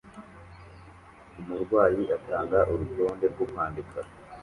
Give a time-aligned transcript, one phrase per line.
[1.39, 3.99] Umurwayi atanga urutonde rwo kwandika